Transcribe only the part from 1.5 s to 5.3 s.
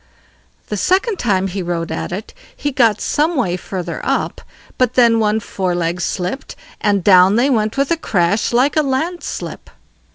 rode at it he got some way further up; but then